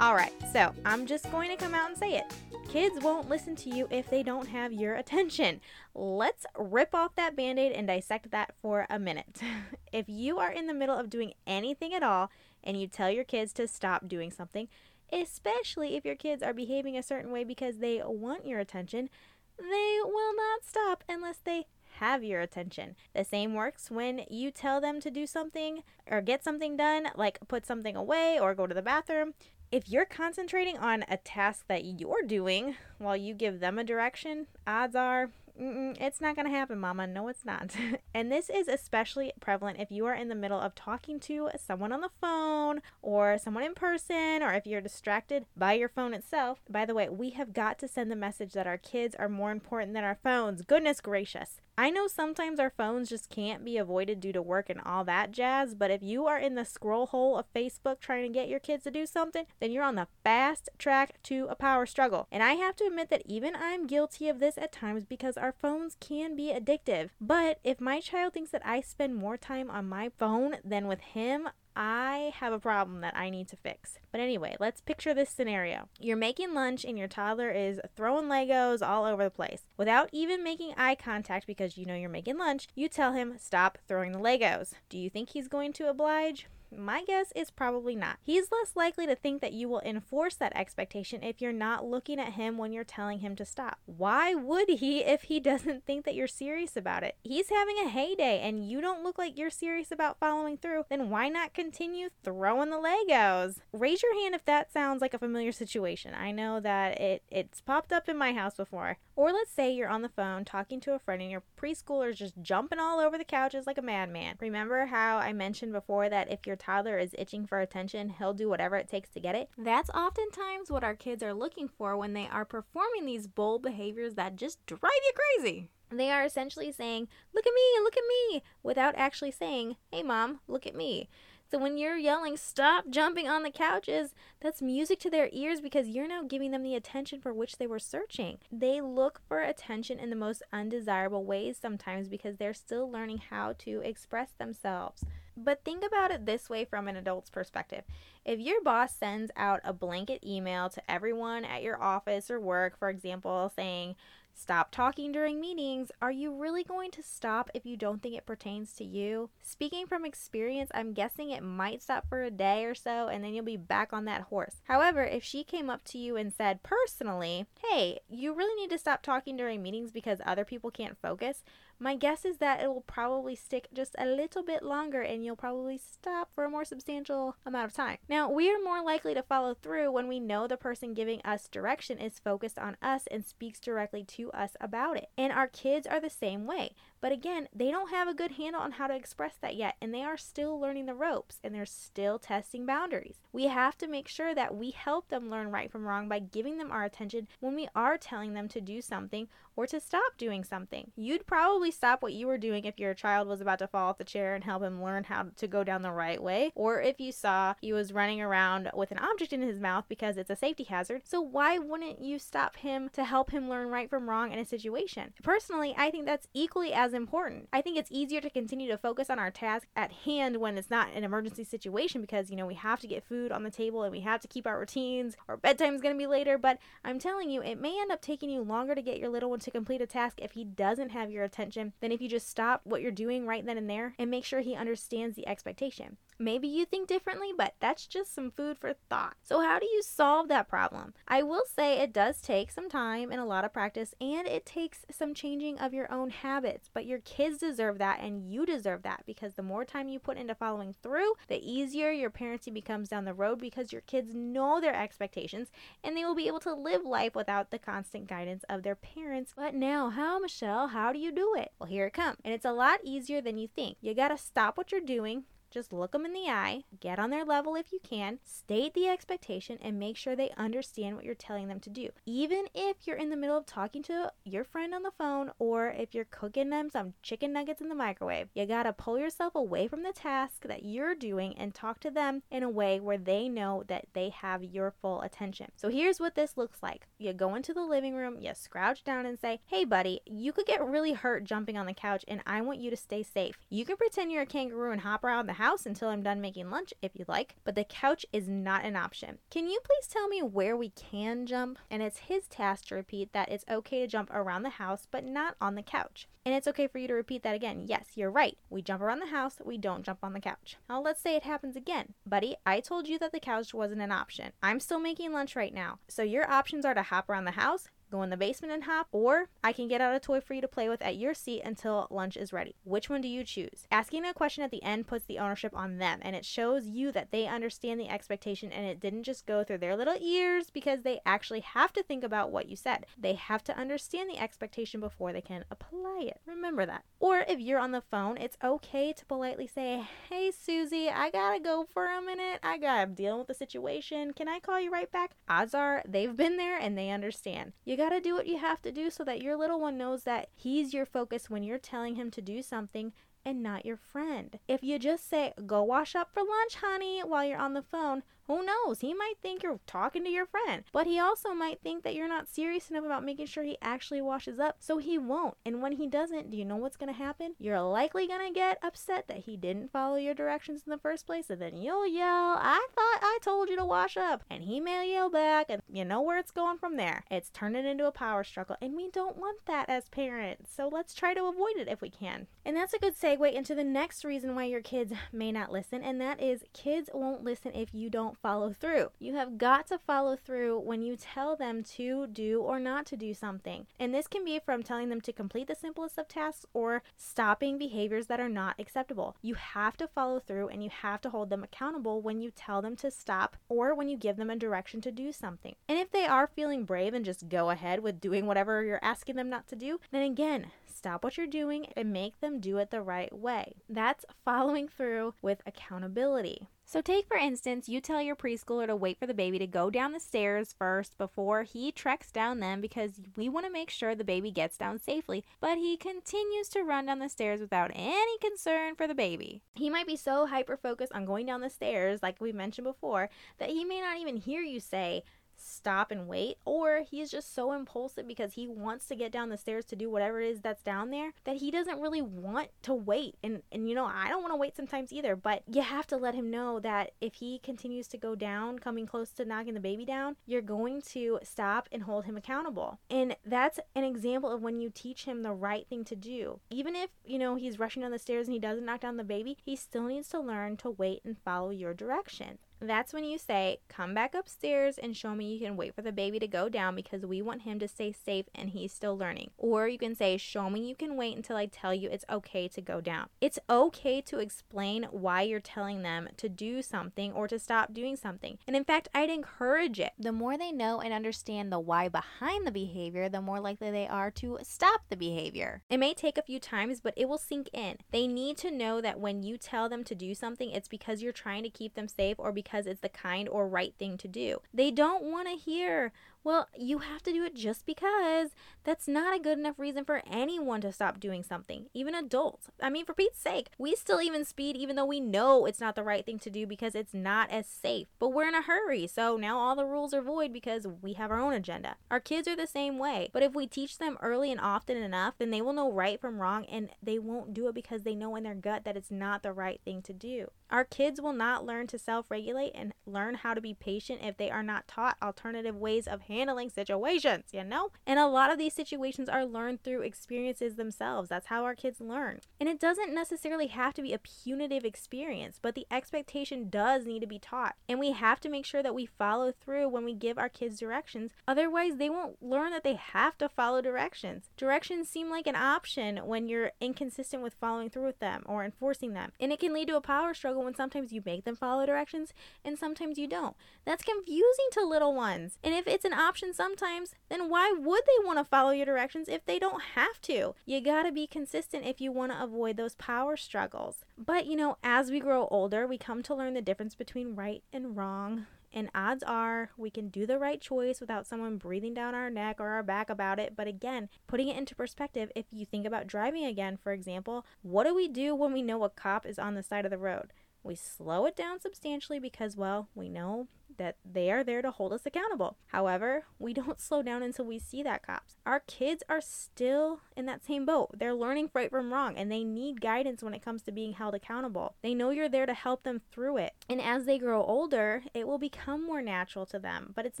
All 0.00 0.14
right, 0.14 0.32
so 0.52 0.72
I'm 0.84 1.06
just 1.06 1.30
going 1.30 1.50
to 1.50 1.56
come 1.56 1.74
out 1.74 1.90
and 1.90 1.98
say 1.98 2.16
it. 2.16 2.32
Kids 2.68 3.02
won't 3.02 3.28
listen 3.28 3.54
to 3.56 3.70
you 3.70 3.86
if 3.90 4.08
they 4.08 4.22
don't 4.22 4.48
have 4.48 4.72
your 4.72 4.94
attention. 4.94 5.60
Let's 5.94 6.46
rip 6.58 6.94
off 6.94 7.14
that 7.16 7.36
band 7.36 7.58
aid 7.58 7.72
and 7.72 7.86
dissect 7.86 8.30
that 8.30 8.54
for 8.62 8.86
a 8.88 8.98
minute. 8.98 9.40
if 9.92 10.08
you 10.08 10.38
are 10.38 10.50
in 10.50 10.66
the 10.66 10.74
middle 10.74 10.96
of 10.96 11.10
doing 11.10 11.34
anything 11.46 11.92
at 11.92 12.02
all 12.02 12.30
and 12.64 12.80
you 12.80 12.86
tell 12.86 13.10
your 13.10 13.24
kids 13.24 13.52
to 13.54 13.68
stop 13.68 14.08
doing 14.08 14.30
something, 14.30 14.68
especially 15.12 15.96
if 15.96 16.04
your 16.04 16.16
kids 16.16 16.42
are 16.42 16.54
behaving 16.54 16.96
a 16.96 17.02
certain 17.02 17.30
way 17.30 17.44
because 17.44 17.78
they 17.78 18.00
want 18.04 18.46
your 18.46 18.60
attention, 18.60 19.10
they 19.58 19.98
will 20.04 20.34
not 20.34 20.64
stop 20.64 21.04
unless 21.08 21.38
they 21.38 21.66
have 21.98 22.22
your 22.22 22.40
attention. 22.40 22.94
The 23.14 23.24
same 23.24 23.54
works 23.54 23.90
when 23.90 24.22
you 24.30 24.50
tell 24.50 24.80
them 24.80 25.00
to 25.00 25.10
do 25.10 25.26
something 25.26 25.82
or 26.06 26.20
get 26.20 26.44
something 26.44 26.76
done, 26.76 27.08
like 27.16 27.38
put 27.48 27.66
something 27.66 27.96
away 27.96 28.38
or 28.40 28.54
go 28.54 28.66
to 28.66 28.74
the 28.74 28.82
bathroom 28.82 29.34
if 29.70 29.88
you're 29.88 30.04
concentrating 30.04 30.78
on 30.78 31.04
a 31.08 31.16
task 31.18 31.64
that 31.68 31.84
you're 31.84 32.22
doing 32.26 32.76
while 32.98 33.16
you 33.16 33.34
give 33.34 33.60
them 33.60 33.78
a 33.78 33.84
direction, 33.84 34.46
odds 34.66 34.96
are 34.96 35.30
it's 35.60 36.20
not 36.20 36.36
going 36.36 36.46
to 36.46 36.56
happen, 36.56 36.78
mama. 36.78 37.06
No, 37.06 37.28
it's 37.28 37.44
not. 37.44 37.74
and 38.14 38.30
this 38.30 38.48
is 38.48 38.68
especially 38.68 39.32
prevalent 39.40 39.80
if 39.80 39.90
you 39.90 40.06
are 40.06 40.14
in 40.14 40.28
the 40.28 40.34
middle 40.34 40.60
of 40.60 40.74
talking 40.74 41.18
to 41.20 41.50
someone 41.56 41.92
on 41.92 42.00
the 42.00 42.10
phone 42.20 42.80
or 43.02 43.38
someone 43.38 43.64
in 43.64 43.74
person, 43.74 44.42
or 44.42 44.52
if 44.52 44.66
you're 44.66 44.80
distracted 44.80 45.46
by 45.56 45.72
your 45.72 45.88
phone 45.88 46.14
itself. 46.14 46.60
By 46.70 46.84
the 46.84 46.94
way, 46.94 47.08
we 47.08 47.30
have 47.30 47.52
got 47.52 47.78
to 47.80 47.88
send 47.88 48.10
the 48.10 48.16
message 48.16 48.52
that 48.52 48.66
our 48.66 48.78
kids 48.78 49.14
are 49.18 49.28
more 49.28 49.50
important 49.50 49.94
than 49.94 50.04
our 50.04 50.18
phones. 50.22 50.62
Goodness 50.62 51.00
gracious. 51.00 51.60
I 51.78 51.90
know 51.90 52.08
sometimes 52.08 52.58
our 52.58 52.70
phones 52.70 53.08
just 53.08 53.30
can't 53.30 53.64
be 53.64 53.76
avoided 53.76 54.18
due 54.18 54.32
to 54.32 54.42
work 54.42 54.68
and 54.68 54.80
all 54.84 55.04
that 55.04 55.30
jazz, 55.30 55.76
but 55.76 55.92
if 55.92 56.02
you 56.02 56.26
are 56.26 56.36
in 56.36 56.56
the 56.56 56.64
scroll 56.64 57.06
hole 57.06 57.38
of 57.38 57.52
Facebook 57.54 58.00
trying 58.00 58.24
to 58.24 58.36
get 58.36 58.48
your 58.48 58.58
kids 58.58 58.82
to 58.82 58.90
do 58.90 59.06
something, 59.06 59.44
then 59.60 59.70
you're 59.70 59.84
on 59.84 59.94
the 59.94 60.08
fast 60.24 60.68
track 60.76 61.22
to 61.22 61.46
a 61.48 61.54
power 61.54 61.86
struggle. 61.86 62.26
And 62.32 62.42
I 62.42 62.54
have 62.54 62.74
to 62.76 62.84
admit 62.84 63.10
that 63.10 63.22
even 63.26 63.54
I'm 63.54 63.86
guilty 63.86 64.28
of 64.28 64.40
this 64.40 64.58
at 64.58 64.72
times 64.72 65.04
because 65.04 65.36
our 65.36 65.52
phones 65.52 65.96
can 66.00 66.34
be 66.34 66.52
addictive. 66.52 67.10
But 67.20 67.60
if 67.62 67.80
my 67.80 68.00
child 68.00 68.32
thinks 68.32 68.50
that 68.50 68.66
I 68.66 68.80
spend 68.80 69.14
more 69.14 69.36
time 69.36 69.70
on 69.70 69.88
my 69.88 70.10
phone 70.18 70.56
than 70.64 70.88
with 70.88 71.00
him, 71.00 71.48
I 71.80 72.32
have 72.34 72.52
a 72.52 72.58
problem 72.58 73.02
that 73.02 73.16
I 73.16 73.30
need 73.30 73.46
to 73.48 73.56
fix. 73.56 74.00
But 74.10 74.20
anyway, 74.20 74.56
let's 74.58 74.80
picture 74.80 75.14
this 75.14 75.30
scenario. 75.30 75.88
You're 76.00 76.16
making 76.16 76.52
lunch 76.52 76.84
and 76.84 76.98
your 76.98 77.06
toddler 77.06 77.52
is 77.52 77.80
throwing 77.94 78.26
Legos 78.26 78.84
all 78.84 79.04
over 79.04 79.22
the 79.22 79.30
place. 79.30 79.62
Without 79.76 80.08
even 80.10 80.42
making 80.42 80.74
eye 80.76 80.96
contact 80.96 81.46
because 81.46 81.78
you 81.78 81.86
know 81.86 81.94
you're 81.94 82.10
making 82.10 82.36
lunch, 82.36 82.66
you 82.74 82.88
tell 82.88 83.12
him, 83.12 83.36
stop 83.38 83.78
throwing 83.86 84.10
the 84.10 84.18
Legos. 84.18 84.72
Do 84.88 84.98
you 84.98 85.08
think 85.08 85.30
he's 85.30 85.46
going 85.46 85.72
to 85.74 85.88
oblige? 85.88 86.48
My 86.76 87.02
guess 87.04 87.32
is 87.34 87.50
probably 87.50 87.94
not. 87.94 88.18
He's 88.22 88.50
less 88.52 88.72
likely 88.76 89.06
to 89.06 89.14
think 89.14 89.40
that 89.40 89.52
you 89.52 89.68
will 89.68 89.80
enforce 89.80 90.34
that 90.36 90.56
expectation 90.56 91.22
if 91.22 91.40
you're 91.40 91.52
not 91.52 91.84
looking 91.84 92.18
at 92.18 92.34
him 92.34 92.58
when 92.58 92.72
you're 92.72 92.84
telling 92.84 93.20
him 93.20 93.36
to 93.36 93.44
stop. 93.44 93.78
Why 93.86 94.34
would 94.34 94.68
he 94.68 94.98
if 95.04 95.22
he 95.22 95.40
doesn't 95.40 95.84
think 95.86 96.04
that 96.04 96.14
you're 96.14 96.26
serious 96.26 96.76
about 96.76 97.02
it? 97.02 97.16
He's 97.22 97.50
having 97.50 97.78
a 97.78 97.88
heyday 97.88 98.40
and 98.40 98.68
you 98.68 98.80
don't 98.80 99.02
look 99.02 99.18
like 99.18 99.38
you're 99.38 99.50
serious 99.50 99.90
about 99.90 100.18
following 100.18 100.56
through, 100.56 100.84
then 100.88 101.10
why 101.10 101.28
not 101.28 101.54
continue 101.54 102.08
throwing 102.22 102.70
the 102.70 102.76
Legos? 102.76 103.58
Raise 103.72 104.02
your 104.02 104.14
hand 104.20 104.34
if 104.34 104.44
that 104.44 104.72
sounds 104.72 105.00
like 105.00 105.14
a 105.14 105.18
familiar 105.18 105.52
situation. 105.52 106.14
I 106.14 106.32
know 106.32 106.60
that 106.60 107.00
it, 107.00 107.22
it's 107.30 107.60
popped 107.60 107.92
up 107.92 108.08
in 108.08 108.16
my 108.16 108.32
house 108.32 108.54
before. 108.56 108.98
Or 109.18 109.32
let's 109.32 109.50
say 109.50 109.72
you're 109.72 109.88
on 109.88 110.02
the 110.02 110.08
phone 110.08 110.44
talking 110.44 110.78
to 110.82 110.94
a 110.94 110.98
friend 111.00 111.20
and 111.20 111.28
your 111.28 111.42
preschooler 111.60 112.10
is 112.10 112.18
just 112.20 112.40
jumping 112.40 112.78
all 112.78 113.00
over 113.00 113.18
the 113.18 113.24
couches 113.24 113.66
like 113.66 113.76
a 113.76 113.82
madman. 113.82 114.36
Remember 114.38 114.86
how 114.86 115.18
I 115.18 115.32
mentioned 115.32 115.72
before 115.72 116.08
that 116.08 116.30
if 116.30 116.46
your 116.46 116.54
toddler 116.54 116.98
is 116.98 117.16
itching 117.18 117.44
for 117.44 117.58
attention, 117.58 118.10
he'll 118.10 118.32
do 118.32 118.48
whatever 118.48 118.76
it 118.76 118.86
takes 118.86 119.10
to 119.10 119.20
get 119.20 119.34
it? 119.34 119.50
That's 119.58 119.90
oftentimes 119.90 120.70
what 120.70 120.84
our 120.84 120.94
kids 120.94 121.20
are 121.24 121.34
looking 121.34 121.66
for 121.66 121.96
when 121.96 122.12
they 122.12 122.28
are 122.28 122.44
performing 122.44 123.06
these 123.06 123.26
bold 123.26 123.64
behaviors 123.64 124.14
that 124.14 124.36
just 124.36 124.64
drive 124.66 124.82
you 124.84 125.12
crazy. 125.16 125.68
They 125.90 126.12
are 126.12 126.22
essentially 126.22 126.70
saying, 126.70 127.08
Look 127.34 127.44
at 127.44 127.52
me, 127.52 127.82
look 127.82 127.96
at 127.96 128.04
me, 128.08 128.44
without 128.62 128.94
actually 128.96 129.32
saying, 129.32 129.78
Hey, 129.90 130.04
mom, 130.04 130.38
look 130.46 130.64
at 130.64 130.76
me. 130.76 131.08
So 131.50 131.58
when 131.58 131.78
you're 131.78 131.96
yelling, 131.96 132.36
stop 132.36 132.90
jumping 132.90 133.26
on 133.26 133.42
the 133.42 133.50
couches, 133.50 134.14
that's 134.40 134.60
music 134.60 135.00
to 135.00 135.10
their 135.10 135.30
ears 135.32 135.62
because 135.62 135.88
you're 135.88 136.06
now 136.06 136.22
giving 136.22 136.50
them 136.50 136.62
the 136.62 136.74
attention 136.74 137.22
for 137.22 137.32
which 137.32 137.56
they 137.56 137.66
were 137.66 137.78
searching. 137.78 138.36
They 138.52 138.82
look 138.82 139.22
for 139.26 139.40
attention 139.40 139.98
in 139.98 140.10
the 140.10 140.16
most 140.16 140.42
undesirable 140.52 141.24
ways 141.24 141.56
sometimes 141.60 142.08
because 142.08 142.36
they're 142.36 142.52
still 142.52 142.90
learning 142.90 143.22
how 143.30 143.54
to 143.60 143.80
express 143.80 144.32
themselves. 144.32 145.04
But 145.38 145.64
think 145.64 145.84
about 145.86 146.10
it 146.10 146.26
this 146.26 146.50
way 146.50 146.66
from 146.66 146.86
an 146.86 146.96
adult's 146.96 147.30
perspective. 147.30 147.84
If 148.26 148.40
your 148.40 148.62
boss 148.62 148.94
sends 148.94 149.30
out 149.34 149.60
a 149.64 149.72
blanket 149.72 150.22
email 150.26 150.68
to 150.68 150.90
everyone 150.90 151.46
at 151.46 151.62
your 151.62 151.82
office 151.82 152.30
or 152.30 152.40
work, 152.40 152.78
for 152.78 152.90
example, 152.90 153.50
saying, 153.56 153.96
Stop 154.40 154.70
talking 154.70 155.10
during 155.10 155.40
meetings. 155.40 155.90
Are 156.00 156.12
you 156.12 156.32
really 156.32 156.62
going 156.62 156.92
to 156.92 157.02
stop 157.02 157.50
if 157.54 157.66
you 157.66 157.76
don't 157.76 158.00
think 158.00 158.14
it 158.14 158.24
pertains 158.24 158.72
to 158.74 158.84
you? 158.84 159.30
Speaking 159.42 159.84
from 159.84 160.04
experience, 160.04 160.70
I'm 160.72 160.92
guessing 160.92 161.30
it 161.30 161.42
might 161.42 161.82
stop 161.82 162.08
for 162.08 162.22
a 162.22 162.30
day 162.30 162.64
or 162.64 162.74
so 162.74 163.08
and 163.08 163.24
then 163.24 163.34
you'll 163.34 163.44
be 163.44 163.56
back 163.56 163.92
on 163.92 164.04
that 164.04 164.22
horse. 164.22 164.62
However, 164.68 165.02
if 165.02 165.24
she 165.24 165.42
came 165.42 165.68
up 165.68 165.82
to 165.86 165.98
you 165.98 166.16
and 166.16 166.32
said 166.32 166.62
personally, 166.62 167.46
hey, 167.68 167.98
you 168.08 168.32
really 168.32 168.54
need 168.62 168.70
to 168.70 168.78
stop 168.78 169.02
talking 169.02 169.36
during 169.36 169.60
meetings 169.60 169.90
because 169.90 170.20
other 170.24 170.44
people 170.44 170.70
can't 170.70 170.96
focus, 171.02 171.42
my 171.80 171.94
guess 171.94 172.24
is 172.24 172.38
that 172.38 172.62
it 172.62 172.68
will 172.68 172.84
probably 172.86 173.34
stick 173.34 173.68
just 173.72 173.94
a 173.98 174.06
little 174.06 174.42
bit 174.42 174.62
longer 174.62 175.00
and 175.00 175.24
you'll 175.24 175.36
probably 175.36 175.78
stop 175.78 176.32
for 176.32 176.44
a 176.44 176.50
more 176.50 176.64
substantial 176.64 177.36
amount 177.46 177.66
of 177.66 177.74
time. 177.74 177.98
Now, 178.08 178.30
we 178.30 178.50
are 178.50 178.62
more 178.62 178.82
likely 178.82 179.14
to 179.14 179.22
follow 179.22 179.54
through 179.54 179.92
when 179.92 180.08
we 180.08 180.18
know 180.20 180.46
the 180.46 180.56
person 180.56 180.94
giving 180.94 181.20
us 181.22 181.48
direction 181.48 181.98
is 181.98 182.18
focused 182.18 182.58
on 182.58 182.76
us 182.82 183.06
and 183.10 183.24
speaks 183.24 183.60
directly 183.60 184.04
to 184.04 184.30
us 184.32 184.56
about 184.60 184.96
it. 184.96 185.08
And 185.16 185.32
our 185.32 185.46
kids 185.46 185.86
are 185.86 186.00
the 186.00 186.10
same 186.10 186.46
way. 186.46 186.74
But 187.00 187.12
again, 187.12 187.48
they 187.54 187.70
don't 187.70 187.90
have 187.90 188.08
a 188.08 188.14
good 188.14 188.32
handle 188.32 188.60
on 188.60 188.72
how 188.72 188.86
to 188.86 188.94
express 188.94 189.36
that 189.40 189.56
yet, 189.56 189.76
and 189.80 189.94
they 189.94 190.02
are 190.02 190.16
still 190.16 190.58
learning 190.58 190.86
the 190.86 190.94
ropes 190.94 191.38
and 191.42 191.54
they're 191.54 191.66
still 191.66 192.18
testing 192.18 192.66
boundaries. 192.66 193.20
We 193.32 193.44
have 193.44 193.76
to 193.78 193.86
make 193.86 194.08
sure 194.08 194.34
that 194.34 194.56
we 194.56 194.70
help 194.70 195.08
them 195.08 195.30
learn 195.30 195.50
right 195.50 195.70
from 195.70 195.86
wrong 195.86 196.08
by 196.08 196.18
giving 196.18 196.58
them 196.58 196.70
our 196.70 196.84
attention 196.84 197.28
when 197.40 197.54
we 197.54 197.68
are 197.74 197.98
telling 197.98 198.34
them 198.34 198.48
to 198.48 198.60
do 198.60 198.82
something 198.82 199.28
or 199.58 199.66
to 199.66 199.80
stop 199.80 200.16
doing 200.16 200.44
something. 200.44 200.92
You'd 200.94 201.26
probably 201.26 201.72
stop 201.72 202.00
what 202.00 202.12
you 202.12 202.28
were 202.28 202.38
doing 202.38 202.64
if 202.64 202.78
your 202.78 202.94
child 202.94 203.26
was 203.26 203.40
about 203.40 203.58
to 203.58 203.66
fall 203.66 203.90
off 203.90 203.98
the 203.98 204.04
chair 204.04 204.36
and 204.36 204.44
help 204.44 204.62
him 204.62 204.80
learn 204.80 205.02
how 205.02 205.26
to 205.34 205.48
go 205.48 205.64
down 205.64 205.82
the 205.82 205.90
right 205.90 206.22
way, 206.22 206.52
or 206.54 206.80
if 206.80 207.00
you 207.00 207.10
saw 207.10 207.54
he 207.60 207.72
was 207.72 207.92
running 207.92 208.20
around 208.20 208.70
with 208.72 208.92
an 208.92 209.00
object 209.00 209.32
in 209.32 209.42
his 209.42 209.58
mouth 209.58 209.84
because 209.88 210.16
it's 210.16 210.30
a 210.30 210.36
safety 210.36 210.62
hazard. 210.62 211.02
So, 211.04 211.20
why 211.20 211.58
wouldn't 211.58 212.00
you 212.00 212.20
stop 212.20 212.54
him 212.54 212.88
to 212.92 213.04
help 213.04 213.32
him 213.32 213.48
learn 213.48 213.66
right 213.66 213.90
from 213.90 214.08
wrong 214.08 214.32
in 214.32 214.38
a 214.38 214.44
situation? 214.44 215.12
Personally, 215.24 215.74
I 215.76 215.90
think 215.90 216.06
that's 216.06 216.28
equally 216.32 216.72
as 216.72 216.87
important. 216.92 217.48
I 217.52 217.60
think 217.60 217.76
it's 217.76 217.90
easier 217.92 218.20
to 218.20 218.30
continue 218.30 218.68
to 218.68 218.78
focus 218.78 219.10
on 219.10 219.18
our 219.18 219.30
task 219.30 219.68
at 219.76 219.92
hand 219.92 220.36
when 220.38 220.58
it's 220.58 220.70
not 220.70 220.88
an 220.94 221.04
emergency 221.04 221.44
situation 221.44 222.00
because, 222.00 222.30
you 222.30 222.36
know, 222.36 222.46
we 222.46 222.54
have 222.54 222.80
to 222.80 222.86
get 222.86 223.06
food 223.06 223.32
on 223.32 223.42
the 223.42 223.50
table 223.50 223.82
and 223.82 223.92
we 223.92 224.00
have 224.00 224.20
to 224.20 224.28
keep 224.28 224.46
our 224.46 224.58
routines 224.58 225.16
Our 225.28 225.36
bedtime's 225.36 225.80
going 225.80 225.94
to 225.94 225.98
be 225.98 226.06
later. 226.06 226.38
But 226.38 226.58
I'm 226.84 226.98
telling 226.98 227.30
you, 227.30 227.42
it 227.42 227.60
may 227.60 227.80
end 227.80 227.90
up 227.90 228.00
taking 228.00 228.30
you 228.30 228.42
longer 228.42 228.74
to 228.74 228.82
get 228.82 228.98
your 228.98 229.08
little 229.08 229.30
one 229.30 229.40
to 229.40 229.50
complete 229.50 229.82
a 229.82 229.86
task 229.86 230.20
if 230.20 230.32
he 230.32 230.44
doesn't 230.44 230.90
have 230.90 231.10
your 231.10 231.24
attention 231.24 231.72
than 231.80 231.92
if 231.92 232.00
you 232.00 232.08
just 232.08 232.28
stop 232.28 232.62
what 232.64 232.82
you're 232.82 232.90
doing 232.90 233.26
right 233.26 233.44
then 233.44 233.58
and 233.58 233.68
there 233.68 233.94
and 233.98 234.10
make 234.10 234.24
sure 234.24 234.40
he 234.40 234.54
understands 234.54 235.16
the 235.16 235.26
expectation. 235.28 235.96
Maybe 236.18 236.48
you 236.48 236.64
think 236.64 236.88
differently, 236.88 237.28
but 237.36 237.54
that's 237.60 237.86
just 237.86 238.14
some 238.14 238.30
food 238.30 238.58
for 238.58 238.74
thought. 238.90 239.14
So, 239.22 239.40
how 239.40 239.58
do 239.58 239.66
you 239.66 239.82
solve 239.82 240.28
that 240.28 240.48
problem? 240.48 240.94
I 241.06 241.22
will 241.22 241.44
say 241.46 241.78
it 241.78 241.92
does 241.92 242.20
take 242.20 242.50
some 242.50 242.68
time 242.68 243.12
and 243.12 243.20
a 243.20 243.24
lot 243.24 243.44
of 243.44 243.52
practice, 243.52 243.94
and 244.00 244.26
it 244.26 244.44
takes 244.44 244.84
some 244.90 245.14
changing 245.14 245.58
of 245.58 245.72
your 245.72 245.90
own 245.92 246.10
habits, 246.10 246.70
but 246.72 246.86
your 246.86 246.98
kids 246.98 247.38
deserve 247.38 247.78
that, 247.78 248.00
and 248.00 248.32
you 248.32 248.44
deserve 248.44 248.82
that 248.82 249.04
because 249.06 249.34
the 249.34 249.42
more 249.42 249.64
time 249.64 249.88
you 249.88 249.98
put 249.98 250.16
into 250.16 250.34
following 250.34 250.74
through, 250.82 251.12
the 251.28 251.38
easier 251.38 251.90
your 251.90 252.10
parenting 252.10 252.54
becomes 252.54 252.88
down 252.88 253.04
the 253.04 253.14
road 253.14 253.38
because 253.38 253.72
your 253.72 253.82
kids 253.82 254.14
know 254.14 254.60
their 254.60 254.74
expectations 254.74 255.50
and 255.84 255.96
they 255.96 256.04
will 256.04 256.14
be 256.14 256.26
able 256.26 256.40
to 256.40 256.54
live 256.54 256.84
life 256.84 257.14
without 257.14 257.50
the 257.50 257.58
constant 257.58 258.08
guidance 258.08 258.44
of 258.48 258.62
their 258.62 258.74
parents. 258.74 259.32
But 259.36 259.54
now, 259.54 259.90
how, 259.90 260.18
Michelle, 260.18 260.68
how 260.68 260.92
do 260.92 260.98
you 260.98 261.12
do 261.12 261.34
it? 261.36 261.52
Well, 261.58 261.68
here 261.68 261.86
it 261.86 261.92
comes. 261.92 262.18
And 262.24 262.34
it's 262.34 262.44
a 262.44 262.52
lot 262.52 262.80
easier 262.82 263.20
than 263.20 263.38
you 263.38 263.48
think. 263.48 263.76
You 263.80 263.94
gotta 263.94 264.18
stop 264.18 264.56
what 264.56 264.72
you're 264.72 264.80
doing, 264.80 265.24
just 265.50 265.72
look 265.72 265.92
them 265.92 266.04
in 266.04 266.12
the 266.12 266.28
eye, 266.28 266.64
get 266.80 266.98
on 266.98 267.10
their 267.10 267.24
level 267.24 267.54
if 267.54 267.72
you 267.72 267.80
can, 267.82 268.18
state 268.24 268.74
the 268.74 268.88
expectation, 268.88 269.58
and 269.62 269.78
make 269.78 269.96
sure 269.96 270.14
they 270.14 270.30
understand 270.36 270.96
what 270.96 271.04
you're 271.04 271.14
telling 271.14 271.48
them 271.48 271.60
to 271.60 271.70
do. 271.70 271.90
Even 272.06 272.46
if 272.54 272.76
you're 272.86 272.96
in 272.96 273.10
the 273.10 273.16
middle 273.16 273.36
of 273.36 273.46
talking 273.46 273.82
to 273.84 274.12
your 274.24 274.44
friend 274.44 274.74
on 274.74 274.82
the 274.82 274.90
phone 274.90 275.30
or 275.38 275.68
if 275.70 275.94
you're 275.94 276.04
cooking 276.04 276.50
them 276.50 276.70
some 276.70 276.94
chicken 277.02 277.32
nuggets 277.32 277.60
in 277.60 277.68
the 277.68 277.74
microwave, 277.74 278.28
you 278.34 278.46
gotta 278.46 278.72
pull 278.72 278.98
yourself 278.98 279.34
away 279.34 279.68
from 279.68 279.82
the 279.82 279.92
task 279.92 280.42
that 280.46 280.64
you're 280.64 280.94
doing 280.94 281.34
and 281.36 281.54
talk 281.54 281.80
to 281.80 281.90
them 281.90 282.22
in 282.30 282.42
a 282.42 282.50
way 282.50 282.80
where 282.80 282.98
they 282.98 283.28
know 283.28 283.64
that 283.68 283.86
they 283.94 284.08
have 284.10 284.42
your 284.44 284.70
full 284.70 285.00
attention. 285.02 285.50
So 285.56 285.68
here's 285.68 286.00
what 286.00 286.14
this 286.14 286.36
looks 286.36 286.62
like 286.62 286.86
you 286.98 287.12
go 287.12 287.34
into 287.34 287.54
the 287.54 287.62
living 287.62 287.94
room, 287.94 288.18
you 288.20 288.32
scrouch 288.34 288.84
down 288.84 289.06
and 289.06 289.18
say, 289.18 289.40
Hey, 289.46 289.64
buddy, 289.64 290.00
you 290.04 290.32
could 290.32 290.46
get 290.46 290.64
really 290.64 290.92
hurt 290.92 291.24
jumping 291.24 291.56
on 291.56 291.66
the 291.66 291.74
couch, 291.74 292.04
and 292.08 292.20
I 292.26 292.40
want 292.40 292.60
you 292.60 292.70
to 292.70 292.76
stay 292.76 293.02
safe. 293.02 293.38
You 293.48 293.64
can 293.64 293.76
pretend 293.76 294.12
you're 294.12 294.22
a 294.22 294.26
kangaroo 294.26 294.72
and 294.72 294.80
hop 294.80 295.04
around 295.04 295.26
the 295.26 295.34
house 295.38 295.66
until 295.66 295.88
I'm 295.88 296.02
done 296.02 296.20
making 296.20 296.50
lunch 296.50 296.74
if 296.82 296.96
you 296.96 297.04
like, 297.06 297.36
but 297.44 297.54
the 297.54 297.64
couch 297.64 298.04
is 298.12 298.28
not 298.28 298.64
an 298.64 298.74
option. 298.74 299.18
Can 299.30 299.46
you 299.46 299.60
please 299.62 299.86
tell 299.86 300.08
me 300.08 300.20
where 300.20 300.56
we 300.56 300.70
can 300.70 301.26
jump? 301.26 301.58
And 301.70 301.80
it's 301.80 301.98
his 301.98 302.26
task 302.26 302.66
to 302.66 302.74
repeat 302.74 303.12
that 303.12 303.30
it's 303.30 303.44
okay 303.48 303.80
to 303.80 303.86
jump 303.86 304.10
around 304.12 304.42
the 304.42 304.50
house, 304.50 304.88
but 304.90 305.04
not 305.04 305.36
on 305.40 305.54
the 305.54 305.62
couch. 305.62 306.08
And 306.26 306.34
it's 306.34 306.48
okay 306.48 306.66
for 306.66 306.78
you 306.78 306.88
to 306.88 306.94
repeat 306.94 307.22
that 307.22 307.36
again. 307.36 307.64
Yes, 307.66 307.92
you're 307.94 308.10
right. 308.10 308.36
We 308.50 308.62
jump 308.62 308.82
around 308.82 308.98
the 308.98 309.06
house, 309.06 309.36
we 309.44 309.56
don't 309.56 309.84
jump 309.84 310.00
on 310.02 310.12
the 310.12 310.20
couch. 310.20 310.56
Now 310.68 310.82
let's 310.82 311.00
say 311.00 311.14
it 311.14 311.22
happens 311.22 311.56
again. 311.56 311.94
Buddy, 312.04 312.36
I 312.44 312.60
told 312.60 312.88
you 312.88 312.98
that 312.98 313.12
the 313.12 313.20
couch 313.20 313.54
wasn't 313.54 313.80
an 313.80 313.92
option. 313.92 314.32
I'm 314.42 314.60
still 314.60 314.80
making 314.80 315.12
lunch 315.12 315.36
right 315.36 315.54
now. 315.54 315.78
So 315.88 316.02
your 316.02 316.30
options 316.30 316.64
are 316.64 316.74
to 316.74 316.82
hop 316.82 317.08
around 317.08 317.24
the 317.26 317.30
house, 317.30 317.68
go 317.90 318.02
in 318.02 318.10
the 318.10 318.16
basement 318.16 318.52
and 318.52 318.64
hop, 318.64 318.88
or 318.92 319.28
I 319.42 319.52
can 319.52 319.68
get 319.68 319.80
out 319.80 319.94
a 319.94 320.00
toy 320.00 320.20
for 320.20 320.34
you 320.34 320.40
to 320.40 320.48
play 320.48 320.68
with 320.68 320.82
at 320.82 320.96
your 320.96 321.14
seat 321.14 321.42
until 321.44 321.86
lunch 321.90 322.16
is 322.16 322.32
ready. 322.32 322.54
Which 322.64 322.90
one 322.90 323.00
do 323.00 323.08
you 323.08 323.24
choose? 323.24 323.66
Asking 323.70 324.04
a 324.04 324.14
question 324.14 324.44
at 324.44 324.50
the 324.50 324.62
end 324.62 324.86
puts 324.86 325.04
the 325.04 325.18
ownership 325.18 325.56
on 325.56 325.78
them 325.78 326.00
and 326.02 326.14
it 326.14 326.24
shows 326.24 326.66
you 326.66 326.92
that 326.92 327.10
they 327.10 327.26
understand 327.26 327.80
the 327.80 327.88
expectation 327.88 328.52
and 328.52 328.66
it 328.66 328.80
didn't 328.80 329.04
just 329.04 329.26
go 329.26 329.42
through 329.42 329.58
their 329.58 329.76
little 329.76 329.96
ears 330.00 330.50
because 330.50 330.82
they 330.82 331.00
actually 331.06 331.40
have 331.40 331.72
to 331.72 331.82
think 331.82 332.04
about 332.04 332.30
what 332.30 332.48
you 332.48 332.56
said. 332.56 332.86
They 332.98 333.14
have 333.14 333.42
to 333.44 333.58
understand 333.58 334.10
the 334.10 334.18
expectation 334.18 334.80
before 334.80 335.12
they 335.12 335.20
can 335.20 335.44
apply 335.50 336.02
it. 336.02 336.20
Remember 336.26 336.66
that. 336.66 336.84
Or 337.00 337.24
if 337.28 337.40
you're 337.40 337.58
on 337.58 337.72
the 337.72 337.80
phone, 337.80 338.16
it's 338.18 338.36
okay 338.42 338.92
to 338.92 339.06
politely 339.06 339.46
say, 339.46 339.82
Hey 340.08 340.30
Susie, 340.30 340.88
I 340.90 341.10
gotta 341.10 341.40
go 341.40 341.66
for 341.72 341.86
a 341.86 342.02
minute. 342.02 342.40
I 342.42 342.58
gotta 342.58 342.86
deal 342.86 343.18
with 343.18 343.28
the 343.28 343.34
situation. 343.34 344.12
Can 344.12 344.28
I 344.28 344.40
call 344.40 344.60
you 344.60 344.70
right 344.70 344.90
back? 344.90 345.12
Odds 345.28 345.54
are 345.54 345.82
they've 345.88 346.16
been 346.16 346.36
there 346.36 346.58
and 346.58 346.76
they 346.76 346.90
understand. 346.90 347.52
You 347.64 347.76
got 347.78 347.90
to 347.90 348.00
do 348.00 348.14
what 348.14 348.26
you 348.26 348.38
have 348.38 348.60
to 348.62 348.72
do 348.72 348.90
so 348.90 349.04
that 349.04 349.22
your 349.22 349.36
little 349.36 349.60
one 349.60 349.78
knows 349.78 350.04
that 350.04 350.28
he's 350.34 350.74
your 350.74 350.84
focus 350.84 351.30
when 351.30 351.42
you're 351.42 351.58
telling 351.58 351.94
him 351.94 352.10
to 352.10 352.20
do 352.20 352.42
something 352.42 352.92
and 353.24 353.42
not 353.42 353.64
your 353.64 353.76
friend. 353.76 354.38
If 354.48 354.62
you 354.62 354.78
just 354.78 355.08
say, 355.08 355.32
go 355.46 355.62
wash 355.62 355.94
up 355.94 356.12
for 356.12 356.20
lunch, 356.20 356.56
honey, 356.56 357.00
while 357.00 357.24
you're 357.24 357.38
on 357.38 357.54
the 357.54 357.62
phone, 357.62 358.02
who 358.28 358.44
knows? 358.44 358.80
He 358.80 358.94
might 358.94 359.14
think 359.20 359.42
you're 359.42 359.58
talking 359.66 360.04
to 360.04 360.10
your 360.10 360.26
friend, 360.26 360.62
but 360.72 360.86
he 360.86 360.98
also 360.98 361.34
might 361.34 361.60
think 361.60 361.82
that 361.82 361.94
you're 361.94 362.06
not 362.06 362.28
serious 362.28 362.70
enough 362.70 362.84
about 362.84 363.04
making 363.04 363.26
sure 363.26 363.42
he 363.42 363.58
actually 363.60 364.00
washes 364.00 364.38
up, 364.38 364.56
so 364.60 364.78
he 364.78 364.98
won't. 364.98 365.34
And 365.44 365.60
when 365.60 365.72
he 365.72 365.86
doesn't, 365.86 366.30
do 366.30 366.36
you 366.36 366.44
know 366.44 366.56
what's 366.56 366.76
going 366.76 366.92
to 366.92 366.98
happen? 366.98 367.34
You're 367.38 367.60
likely 367.60 368.06
going 368.06 368.26
to 368.26 368.32
get 368.32 368.58
upset 368.62 369.08
that 369.08 369.24
he 369.24 369.36
didn't 369.36 369.72
follow 369.72 369.96
your 369.96 370.14
directions 370.14 370.62
in 370.66 370.70
the 370.70 370.78
first 370.78 371.06
place, 371.06 371.30
and 371.30 371.40
then 371.40 371.56
you'll 371.56 371.86
yell, 371.86 372.36
I 372.38 372.66
thought 372.74 373.00
I 373.02 373.18
told 373.22 373.48
you 373.48 373.56
to 373.56 373.64
wash 373.64 373.96
up. 373.96 374.22
And 374.30 374.44
he 374.44 374.60
may 374.60 374.92
yell 374.92 375.10
back, 375.10 375.46
and 375.48 375.62
you 375.72 375.84
know 375.84 376.02
where 376.02 376.18
it's 376.18 376.30
going 376.30 376.58
from 376.58 376.76
there. 376.76 377.04
It's 377.10 377.30
turning 377.30 377.66
into 377.66 377.86
a 377.86 377.92
power 377.92 378.24
struggle, 378.24 378.56
and 378.60 378.76
we 378.76 378.90
don't 378.90 379.16
want 379.16 379.46
that 379.46 379.68
as 379.68 379.88
parents, 379.88 380.52
so 380.54 380.68
let's 380.68 380.94
try 380.94 381.14
to 381.14 381.24
avoid 381.24 381.56
it 381.56 381.68
if 381.68 381.80
we 381.80 381.88
can. 381.90 382.26
And 382.44 382.56
that's 382.56 382.74
a 382.74 382.78
good 382.78 382.94
segue 382.94 383.32
into 383.32 383.54
the 383.54 383.64
next 383.64 384.04
reason 384.04 384.34
why 384.34 384.44
your 384.44 384.60
kids 384.60 384.92
may 385.12 385.32
not 385.32 385.50
listen, 385.50 385.82
and 385.82 386.00
that 386.00 386.22
is 386.22 386.44
kids 386.52 386.90
won't 386.92 387.24
listen 387.24 387.54
if 387.54 387.74
you 387.74 387.88
follow 388.22 388.52
through. 388.52 388.90
You 388.98 389.14
have 389.14 389.38
got 389.38 389.66
to 389.68 389.78
follow 389.78 390.16
through 390.16 390.60
when 390.60 390.82
you 390.82 390.96
tell 390.96 391.36
them 391.36 391.62
to 391.76 392.06
do 392.06 392.40
or 392.40 392.58
not 392.58 392.86
to 392.86 392.96
do 392.96 393.14
something. 393.14 393.66
And 393.78 393.94
this 393.94 394.06
can 394.06 394.24
be 394.24 394.38
from 394.38 394.62
telling 394.62 394.88
them 394.88 395.00
to 395.02 395.12
complete 395.12 395.48
the 395.48 395.54
simplest 395.54 395.98
of 395.98 396.08
tasks 396.08 396.46
or 396.52 396.82
stopping 396.96 397.58
behaviors 397.58 398.06
that 398.06 398.20
are 398.20 398.28
not 398.28 398.56
acceptable. 398.58 399.16
You 399.22 399.34
have 399.34 399.76
to 399.78 399.88
follow 399.88 400.20
through 400.20 400.48
and 400.48 400.62
you 400.62 400.70
have 400.70 401.00
to 401.02 401.10
hold 401.10 401.30
them 401.30 401.44
accountable 401.44 402.00
when 402.00 402.20
you 402.20 402.30
tell 402.30 402.62
them 402.62 402.76
to 402.76 402.90
stop 402.90 403.36
or 403.48 403.74
when 403.74 403.88
you 403.88 403.96
give 403.96 404.16
them 404.16 404.30
a 404.30 404.36
direction 404.36 404.80
to 404.82 404.92
do 404.92 405.12
something. 405.12 405.54
And 405.68 405.78
if 405.78 405.90
they 405.90 406.06
are 406.06 406.26
feeling 406.26 406.64
brave 406.64 406.94
and 406.94 407.04
just 407.04 407.28
go 407.28 407.50
ahead 407.50 407.80
with 407.80 408.00
doing 408.00 408.26
whatever 408.26 408.62
you're 408.62 408.80
asking 408.82 409.16
them 409.16 409.30
not 409.30 409.46
to 409.48 409.56
do, 409.56 409.80
then 409.90 410.02
again, 410.02 410.50
stop 410.66 411.02
what 411.02 411.16
you're 411.16 411.26
doing 411.26 411.66
and 411.76 411.92
make 411.92 412.20
them 412.20 412.40
do 412.40 412.58
it 412.58 412.70
the 412.70 412.82
right 412.82 413.12
way. 413.16 413.54
That's 413.68 414.04
following 414.24 414.68
through 414.68 415.14
with 415.22 415.42
accountability. 415.46 416.48
So, 416.70 416.82
take 416.82 417.06
for 417.08 417.16
instance, 417.16 417.66
you 417.66 417.80
tell 417.80 418.02
your 418.02 418.14
preschooler 418.14 418.66
to 418.66 418.76
wait 418.76 418.98
for 418.98 419.06
the 419.06 419.14
baby 419.14 419.38
to 419.38 419.46
go 419.46 419.70
down 419.70 419.92
the 419.92 419.98
stairs 419.98 420.52
first 420.52 420.98
before 420.98 421.44
he 421.44 421.72
treks 421.72 422.12
down 422.12 422.40
them 422.40 422.60
because 422.60 423.00
we 423.16 423.30
want 423.30 423.46
to 423.46 423.50
make 423.50 423.70
sure 423.70 423.94
the 423.94 424.04
baby 424.04 424.30
gets 424.30 424.58
down 424.58 424.78
safely, 424.78 425.24
but 425.40 425.56
he 425.56 425.78
continues 425.78 426.50
to 426.50 426.62
run 426.62 426.84
down 426.84 426.98
the 426.98 427.08
stairs 427.08 427.40
without 427.40 427.70
any 427.74 428.18
concern 428.18 428.74
for 428.74 428.86
the 428.86 428.94
baby. 428.94 429.40
He 429.54 429.70
might 429.70 429.86
be 429.86 429.96
so 429.96 430.26
hyper 430.26 430.58
focused 430.58 430.92
on 430.92 431.06
going 431.06 431.24
down 431.24 431.40
the 431.40 431.48
stairs, 431.48 432.02
like 432.02 432.20
we 432.20 432.32
mentioned 432.32 432.66
before, 432.66 433.08
that 433.38 433.48
he 433.48 433.64
may 433.64 433.80
not 433.80 433.96
even 433.96 434.18
hear 434.18 434.42
you 434.42 434.60
say, 434.60 435.04
stop 435.38 435.90
and 435.90 436.08
wait, 436.08 436.36
or 436.44 436.84
he's 436.88 437.10
just 437.10 437.34
so 437.34 437.52
impulsive 437.52 438.06
because 438.06 438.34
he 438.34 438.46
wants 438.46 438.86
to 438.88 438.96
get 438.96 439.12
down 439.12 439.28
the 439.28 439.36
stairs 439.36 439.64
to 439.66 439.76
do 439.76 439.90
whatever 439.90 440.20
it 440.20 440.28
is 440.28 440.40
that's 440.40 440.62
down 440.62 440.90
there 440.90 441.12
that 441.24 441.36
he 441.36 441.50
doesn't 441.50 441.80
really 441.80 442.02
want 442.02 442.48
to 442.62 442.74
wait. 442.74 443.16
And 443.22 443.42
and 443.52 443.68
you 443.68 443.74
know, 443.74 443.86
I 443.86 444.08
don't 444.08 444.22
want 444.22 444.32
to 444.32 444.36
wait 444.36 444.56
sometimes 444.56 444.92
either, 444.92 445.16
but 445.16 445.42
you 445.46 445.62
have 445.62 445.86
to 445.88 445.96
let 445.96 446.14
him 446.14 446.30
know 446.30 446.60
that 446.60 446.92
if 447.00 447.14
he 447.14 447.38
continues 447.38 447.88
to 447.88 447.98
go 447.98 448.14
down, 448.14 448.58
coming 448.58 448.86
close 448.86 449.10
to 449.12 449.24
knocking 449.24 449.54
the 449.54 449.60
baby 449.60 449.84
down, 449.84 450.16
you're 450.26 450.42
going 450.42 450.82
to 450.82 451.18
stop 451.22 451.68
and 451.72 451.82
hold 451.82 452.04
him 452.04 452.16
accountable. 452.16 452.78
And 452.90 453.16
that's 453.24 453.60
an 453.74 453.84
example 453.84 454.30
of 454.30 454.42
when 454.42 454.60
you 454.60 454.70
teach 454.70 455.04
him 455.04 455.22
the 455.22 455.32
right 455.32 455.66
thing 455.68 455.84
to 455.84 455.96
do. 455.96 456.40
Even 456.50 456.74
if, 456.76 456.90
you 457.04 457.18
know, 457.18 457.36
he's 457.36 457.58
rushing 457.58 457.82
down 457.82 457.90
the 457.90 457.98
stairs 457.98 458.26
and 458.26 458.32
he 458.32 458.40
doesn't 458.40 458.64
knock 458.64 458.80
down 458.80 458.96
the 458.96 459.04
baby, 459.04 459.36
he 459.44 459.56
still 459.56 459.84
needs 459.84 460.08
to 460.08 460.20
learn 460.20 460.56
to 460.58 460.70
wait 460.70 461.00
and 461.04 461.18
follow 461.18 461.50
your 461.50 461.74
direction. 461.74 462.38
That's 462.60 462.92
when 462.92 463.04
you 463.04 463.18
say, 463.18 463.58
Come 463.68 463.94
back 463.94 464.14
upstairs 464.14 464.78
and 464.78 464.96
show 464.96 465.14
me 465.14 465.32
you 465.32 465.46
can 465.46 465.56
wait 465.56 465.74
for 465.74 465.82
the 465.82 465.92
baby 465.92 466.18
to 466.18 466.26
go 466.26 466.48
down 466.48 466.74
because 466.74 467.06
we 467.06 467.22
want 467.22 467.42
him 467.42 467.58
to 467.60 467.68
stay 467.68 467.92
safe 467.92 468.26
and 468.34 468.50
he's 468.50 468.72
still 468.72 468.96
learning. 468.96 469.30
Or 469.38 469.68
you 469.68 469.78
can 469.78 469.94
say, 469.94 470.16
Show 470.16 470.50
me 470.50 470.68
you 470.68 470.74
can 470.74 470.96
wait 470.96 471.16
until 471.16 471.36
I 471.36 471.46
tell 471.46 471.72
you 471.72 471.88
it's 471.88 472.04
okay 472.10 472.48
to 472.48 472.60
go 472.60 472.80
down. 472.80 473.08
It's 473.20 473.38
okay 473.48 474.00
to 474.02 474.18
explain 474.18 474.88
why 474.90 475.22
you're 475.22 475.40
telling 475.40 475.82
them 475.82 476.08
to 476.16 476.28
do 476.28 476.62
something 476.62 477.12
or 477.12 477.28
to 477.28 477.38
stop 477.38 477.72
doing 477.72 477.96
something. 477.96 478.38
And 478.46 478.56
in 478.56 478.64
fact, 478.64 478.88
I'd 478.94 479.10
encourage 479.10 479.78
it. 479.78 479.92
The 479.98 480.12
more 480.12 480.36
they 480.36 480.52
know 480.52 480.80
and 480.80 480.92
understand 480.92 481.52
the 481.52 481.60
why 481.60 481.88
behind 481.88 482.46
the 482.46 482.50
behavior, 482.50 483.08
the 483.08 483.20
more 483.20 483.40
likely 483.40 483.70
they 483.70 483.86
are 483.86 484.10
to 484.12 484.38
stop 484.42 484.82
the 484.88 484.96
behavior. 484.96 485.62
It 485.70 485.78
may 485.78 485.94
take 485.94 486.18
a 486.18 486.22
few 486.22 486.40
times, 486.40 486.80
but 486.80 486.94
it 486.96 487.08
will 487.08 487.18
sink 487.18 487.48
in. 487.52 487.78
They 487.92 488.06
need 488.06 488.36
to 488.38 488.50
know 488.50 488.80
that 488.80 489.00
when 489.00 489.22
you 489.22 489.36
tell 489.36 489.68
them 489.68 489.84
to 489.84 489.94
do 489.94 490.14
something, 490.14 490.50
it's 490.50 490.68
because 490.68 491.02
you're 491.02 491.12
trying 491.12 491.42
to 491.44 491.50
keep 491.50 491.74
them 491.74 491.88
safe 491.88 492.16
or 492.18 492.32
because 492.32 492.47
because 492.48 492.66
it's 492.66 492.80
the 492.80 492.88
kind 492.88 493.28
or 493.28 493.46
right 493.46 493.74
thing 493.78 493.98
to 493.98 494.08
do. 494.08 494.40
They 494.54 494.70
don't 494.70 495.04
want 495.04 495.28
to 495.28 495.34
hear 495.34 495.92
well, 496.28 496.46
you 496.54 496.80
have 496.80 497.02
to 497.04 497.10
do 497.10 497.24
it 497.24 497.34
just 497.34 497.64
because. 497.64 498.32
That's 498.62 498.86
not 498.86 499.16
a 499.16 499.18
good 499.18 499.38
enough 499.38 499.58
reason 499.58 499.86
for 499.86 500.02
anyone 500.06 500.60
to 500.60 500.72
stop 500.72 501.00
doing 501.00 501.22
something, 501.22 501.70
even 501.72 501.94
adults. 501.94 502.48
I 502.62 502.68
mean, 502.68 502.84
for 502.84 502.92
Pete's 502.92 503.18
sake, 503.18 503.48
we 503.56 503.74
still 503.74 504.02
even 504.02 504.26
speed 504.26 504.54
even 504.54 504.76
though 504.76 504.84
we 504.84 505.00
know 505.00 505.46
it's 505.46 505.58
not 505.58 505.74
the 505.74 505.82
right 505.82 506.04
thing 506.04 506.18
to 506.18 506.28
do 506.28 506.46
because 506.46 506.74
it's 506.74 506.92
not 506.92 507.30
as 507.30 507.46
safe. 507.46 507.86
But 507.98 508.10
we're 508.10 508.28
in 508.28 508.34
a 508.34 508.42
hurry, 508.42 508.86
so 508.86 509.16
now 509.16 509.38
all 509.38 509.56
the 509.56 509.64
rules 509.64 509.94
are 509.94 510.02
void 510.02 510.34
because 510.34 510.66
we 510.82 510.92
have 510.92 511.10
our 511.10 511.18
own 511.18 511.32
agenda. 511.32 511.76
Our 511.90 511.98
kids 511.98 512.28
are 512.28 512.36
the 512.36 512.46
same 512.46 512.78
way, 512.78 513.08
but 513.14 513.22
if 513.22 513.34
we 513.34 513.46
teach 513.46 513.78
them 513.78 513.96
early 514.02 514.30
and 514.30 514.38
often 514.38 514.76
enough, 514.76 515.14
then 515.16 515.30
they 515.30 515.40
will 515.40 515.54
know 515.54 515.72
right 515.72 515.98
from 515.98 516.20
wrong 516.20 516.44
and 516.44 516.68
they 516.82 516.98
won't 516.98 517.32
do 517.32 517.48
it 517.48 517.54
because 517.54 517.84
they 517.84 517.94
know 517.94 518.16
in 518.16 518.24
their 518.24 518.34
gut 518.34 518.64
that 518.64 518.76
it's 518.76 518.90
not 518.90 519.22
the 519.22 519.32
right 519.32 519.62
thing 519.64 519.80
to 519.80 519.94
do. 519.94 520.30
Our 520.50 520.64
kids 520.64 521.00
will 521.00 521.14
not 521.14 521.46
learn 521.46 521.68
to 521.68 521.78
self 521.78 522.10
regulate 522.10 522.52
and 522.54 522.74
learn 522.84 523.14
how 523.16 523.32
to 523.32 523.40
be 523.40 523.54
patient 523.54 524.00
if 524.02 524.18
they 524.18 524.30
are 524.30 524.42
not 524.42 524.68
taught 524.68 524.98
alternative 525.02 525.56
ways 525.56 525.86
of 525.86 526.02
handling 526.02 526.17
situations, 526.50 527.24
you 527.32 527.44
know? 527.44 527.70
And 527.86 527.98
a 527.98 528.06
lot 528.06 528.30
of 528.30 528.38
these 528.38 528.54
situations 528.54 529.08
are 529.08 529.24
learned 529.24 529.62
through 529.62 529.82
experiences 529.82 530.56
themselves. 530.56 531.08
That's 531.08 531.26
how 531.26 531.44
our 531.44 531.54
kids 531.54 531.80
learn. 531.80 532.20
And 532.40 532.48
it 532.48 532.60
doesn't 532.60 532.94
necessarily 532.94 533.48
have 533.48 533.74
to 533.74 533.82
be 533.82 533.92
a 533.92 533.98
punitive 533.98 534.64
experience, 534.64 535.38
but 535.40 535.54
the 535.54 535.66
expectation 535.70 536.48
does 536.48 536.86
need 536.86 537.00
to 537.00 537.06
be 537.06 537.18
taught. 537.18 537.56
And 537.68 537.78
we 537.78 537.92
have 537.92 538.20
to 538.20 538.28
make 538.28 538.44
sure 538.44 538.62
that 538.62 538.74
we 538.74 538.86
follow 538.86 539.32
through 539.32 539.68
when 539.68 539.84
we 539.84 539.94
give 539.94 540.18
our 540.18 540.28
kids 540.28 540.58
directions. 540.58 541.12
Otherwise, 541.26 541.76
they 541.76 541.90
won't 541.90 542.22
learn 542.22 542.50
that 542.50 542.64
they 542.64 542.74
have 542.74 543.16
to 543.18 543.28
follow 543.28 543.60
directions. 543.60 544.30
Directions 544.36 544.88
seem 544.88 545.10
like 545.10 545.26
an 545.26 545.36
option 545.36 545.98
when 545.98 546.28
you're 546.28 546.52
inconsistent 546.60 547.22
with 547.22 547.34
following 547.34 547.70
through 547.70 547.86
with 547.86 547.98
them 548.00 548.22
or 548.26 548.44
enforcing 548.44 548.94
them. 548.94 549.12
And 549.20 549.32
it 549.32 549.40
can 549.40 549.52
lead 549.52 549.68
to 549.68 549.76
a 549.76 549.80
power 549.80 550.14
struggle 550.14 550.44
when 550.44 550.54
sometimes 550.54 550.92
you 550.92 551.02
make 551.04 551.24
them 551.24 551.36
follow 551.36 551.66
directions 551.66 552.12
and 552.44 552.58
sometimes 552.58 552.98
you 552.98 553.06
don't. 553.06 553.36
That's 553.64 553.82
confusing 553.82 554.48
to 554.52 554.64
little 554.64 554.94
ones. 554.94 555.38
And 555.42 555.54
if 555.54 555.66
it's 555.66 555.84
an 555.84 555.92
option 555.98 556.32
sometimes, 556.32 556.94
then 557.08 557.28
why 557.28 557.52
would 557.52 557.82
they 557.84 558.06
want 558.06 558.18
to 558.18 558.24
follow 558.24 558.50
your 558.50 558.66
directions 558.66 559.08
if 559.08 559.24
they 559.26 559.38
don't 559.38 559.62
have 559.74 560.00
to? 560.02 560.34
You 560.46 560.60
gotta 560.60 560.92
be 560.92 561.06
consistent 561.06 561.66
if 561.66 561.80
you 561.80 561.92
want 561.92 562.12
to 562.12 562.22
avoid 562.22 562.56
those 562.56 562.74
power 562.76 563.16
struggles. 563.16 563.84
But 563.96 564.26
you 564.26 564.36
know, 564.36 564.56
as 564.62 564.90
we 564.90 565.00
grow 565.00 565.26
older, 565.30 565.66
we 565.66 565.78
come 565.78 566.02
to 566.04 566.14
learn 566.14 566.34
the 566.34 566.42
difference 566.42 566.74
between 566.74 567.14
right 567.14 567.42
and 567.52 567.76
wrong. 567.76 568.26
And 568.52 568.70
odds 568.74 569.02
are 569.02 569.50
we 569.58 569.70
can 569.70 569.88
do 569.88 570.06
the 570.06 570.18
right 570.18 570.40
choice 570.40 570.80
without 570.80 571.06
someone 571.06 571.36
breathing 571.36 571.74
down 571.74 571.94
our 571.94 572.08
neck 572.08 572.36
or 572.40 572.48
our 572.48 572.62
back 572.62 572.88
about 572.88 573.18
it. 573.18 573.34
But 573.36 573.46
again, 573.46 573.88
putting 574.06 574.28
it 574.28 574.38
into 574.38 574.54
perspective, 574.54 575.12
if 575.14 575.26
you 575.30 575.44
think 575.44 575.66
about 575.66 575.86
driving 575.86 576.24
again, 576.24 576.56
for 576.56 576.72
example, 576.72 577.26
what 577.42 577.64
do 577.64 577.74
we 577.74 577.88
do 577.88 578.14
when 578.14 578.32
we 578.32 578.42
know 578.42 578.64
a 578.64 578.70
cop 578.70 579.04
is 579.04 579.18
on 579.18 579.34
the 579.34 579.42
side 579.42 579.64
of 579.64 579.70
the 579.70 579.78
road? 579.78 580.12
We 580.42 580.54
slow 580.54 581.04
it 581.04 581.16
down 581.16 581.40
substantially 581.40 581.98
because, 581.98 582.36
well, 582.36 582.68
we 582.74 582.88
know 582.88 583.28
that 583.58 583.76
they 583.84 584.10
are 584.10 584.24
there 584.24 584.42
to 584.42 584.50
hold 584.50 584.72
us 584.72 584.86
accountable. 584.86 585.36
However, 585.48 586.04
we 586.18 586.32
don't 586.32 586.60
slow 586.60 586.82
down 586.82 587.02
until 587.02 587.26
we 587.26 587.38
see 587.38 587.62
that 587.62 587.86
cops. 587.86 588.16
Our 588.24 588.40
kids 588.40 588.82
are 588.88 589.00
still 589.00 589.80
in 589.96 590.06
that 590.06 590.24
same 590.24 590.46
boat. 590.46 590.70
They're 590.78 590.94
learning 590.94 591.30
right 591.34 591.50
from 591.50 591.72
wrong 591.72 591.96
and 591.96 592.10
they 592.10 592.24
need 592.24 592.60
guidance 592.60 593.02
when 593.02 593.14
it 593.14 593.24
comes 593.24 593.42
to 593.42 593.52
being 593.52 593.74
held 593.74 593.94
accountable. 593.94 594.54
They 594.62 594.74
know 594.74 594.90
you're 594.90 595.08
there 595.08 595.26
to 595.26 595.34
help 595.34 595.62
them 595.62 595.80
through 595.90 596.18
it. 596.18 596.32
And 596.48 596.60
as 596.60 596.84
they 596.84 596.98
grow 596.98 597.22
older, 597.22 597.82
it 597.94 598.06
will 598.06 598.18
become 598.18 598.64
more 598.64 598.82
natural 598.82 599.26
to 599.26 599.38
them, 599.38 599.72
but 599.74 599.86
it's 599.86 600.00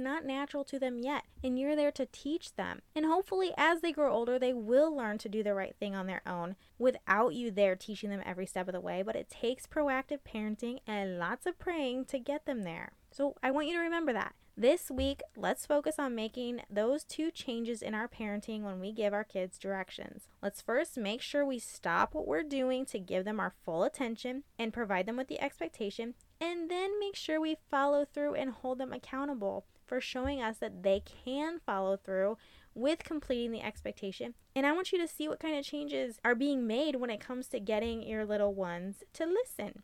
not 0.00 0.24
natural 0.24 0.64
to 0.64 0.78
them 0.78 0.98
yet. 0.98 1.24
And 1.42 1.58
you're 1.58 1.76
there 1.76 1.92
to 1.92 2.06
teach 2.06 2.54
them. 2.54 2.80
And 2.94 3.04
hopefully, 3.04 3.52
as 3.56 3.80
they 3.80 3.92
grow 3.92 4.12
older, 4.12 4.38
they 4.38 4.52
will 4.52 4.94
learn 4.94 5.18
to 5.18 5.28
do 5.28 5.42
the 5.42 5.54
right 5.54 5.74
thing 5.78 5.94
on 5.94 6.06
their 6.06 6.22
own 6.26 6.56
without 6.78 7.34
you 7.34 7.50
there 7.50 7.76
teaching 7.76 8.10
them 8.10 8.22
every 8.24 8.46
step 8.46 8.68
of 8.68 8.74
the 8.74 8.80
way. 8.80 9.02
But 9.02 9.16
it 9.16 9.28
takes 9.28 9.66
proactive 9.66 10.20
parenting 10.26 10.78
and 10.86 11.18
lots 11.18 11.46
of 11.46 11.58
praying 11.58 12.06
to 12.06 12.18
get 12.18 12.46
them 12.46 12.62
there. 12.62 12.92
So 13.10 13.34
I 13.42 13.50
want 13.50 13.66
you 13.66 13.74
to 13.74 13.80
remember 13.80 14.12
that. 14.12 14.34
This 14.56 14.90
week, 14.90 15.20
let's 15.36 15.66
focus 15.66 16.00
on 16.00 16.16
making 16.16 16.62
those 16.68 17.04
two 17.04 17.30
changes 17.30 17.80
in 17.80 17.94
our 17.94 18.08
parenting 18.08 18.62
when 18.62 18.80
we 18.80 18.90
give 18.90 19.12
our 19.12 19.22
kids 19.22 19.56
directions. 19.56 20.26
Let's 20.42 20.60
first 20.60 20.96
make 20.96 21.22
sure 21.22 21.46
we 21.46 21.60
stop 21.60 22.12
what 22.12 22.26
we're 22.26 22.42
doing 22.42 22.84
to 22.86 22.98
give 22.98 23.24
them 23.24 23.38
our 23.38 23.54
full 23.64 23.84
attention 23.84 24.42
and 24.58 24.72
provide 24.72 25.06
them 25.06 25.16
with 25.16 25.28
the 25.28 25.40
expectation, 25.40 26.14
and 26.40 26.68
then 26.68 26.98
make 26.98 27.14
sure 27.14 27.40
we 27.40 27.56
follow 27.70 28.04
through 28.04 28.34
and 28.34 28.50
hold 28.50 28.78
them 28.78 28.92
accountable 28.92 29.64
for 29.86 30.00
showing 30.00 30.42
us 30.42 30.58
that 30.58 30.82
they 30.82 31.04
can 31.24 31.60
follow 31.64 31.96
through 31.96 32.36
with 32.74 33.04
completing 33.04 33.52
the 33.52 33.62
expectation. 33.62 34.34
And 34.56 34.66
I 34.66 34.72
want 34.72 34.90
you 34.90 34.98
to 34.98 35.06
see 35.06 35.28
what 35.28 35.38
kind 35.38 35.56
of 35.56 35.64
changes 35.64 36.18
are 36.24 36.34
being 36.34 36.66
made 36.66 36.96
when 36.96 37.10
it 37.10 37.20
comes 37.20 37.46
to 37.48 37.60
getting 37.60 38.02
your 38.02 38.24
little 38.24 38.54
ones 38.54 39.04
to 39.14 39.24
listen. 39.24 39.82